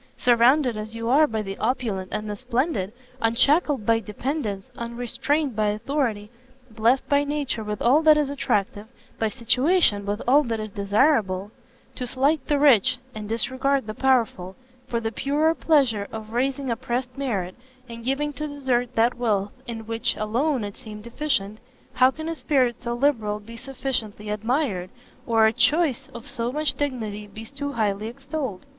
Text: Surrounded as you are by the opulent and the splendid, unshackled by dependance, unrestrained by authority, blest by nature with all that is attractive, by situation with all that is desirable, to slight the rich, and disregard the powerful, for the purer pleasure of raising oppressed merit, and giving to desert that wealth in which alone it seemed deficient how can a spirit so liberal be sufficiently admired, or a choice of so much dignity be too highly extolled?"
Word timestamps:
Surrounded 0.17 0.75
as 0.75 0.95
you 0.95 1.07
are 1.09 1.27
by 1.27 1.43
the 1.43 1.55
opulent 1.59 2.09
and 2.11 2.27
the 2.27 2.35
splendid, 2.35 2.91
unshackled 3.21 3.85
by 3.85 3.99
dependance, 3.99 4.65
unrestrained 4.75 5.55
by 5.55 5.67
authority, 5.67 6.31
blest 6.71 7.07
by 7.07 7.23
nature 7.23 7.63
with 7.63 7.79
all 7.83 8.01
that 8.01 8.17
is 8.17 8.27
attractive, 8.27 8.87
by 9.19 9.27
situation 9.29 10.03
with 10.03 10.19
all 10.27 10.41
that 10.41 10.59
is 10.59 10.71
desirable, 10.71 11.51
to 11.93 12.07
slight 12.07 12.43
the 12.47 12.57
rich, 12.57 12.97
and 13.13 13.29
disregard 13.29 13.85
the 13.85 13.93
powerful, 13.93 14.55
for 14.87 14.99
the 14.99 15.11
purer 15.11 15.53
pleasure 15.53 16.07
of 16.11 16.33
raising 16.33 16.71
oppressed 16.71 17.15
merit, 17.15 17.53
and 17.87 18.03
giving 18.03 18.33
to 18.33 18.47
desert 18.47 18.95
that 18.95 19.13
wealth 19.13 19.51
in 19.67 19.85
which 19.85 20.17
alone 20.17 20.63
it 20.63 20.75
seemed 20.77 21.03
deficient 21.03 21.59
how 21.93 22.09
can 22.09 22.27
a 22.27 22.35
spirit 22.35 22.81
so 22.81 22.95
liberal 22.95 23.39
be 23.39 23.55
sufficiently 23.55 24.31
admired, 24.31 24.89
or 25.27 25.45
a 25.45 25.53
choice 25.53 26.09
of 26.15 26.27
so 26.27 26.51
much 26.51 26.73
dignity 26.73 27.27
be 27.27 27.45
too 27.45 27.73
highly 27.73 28.07
extolled?" 28.07 28.65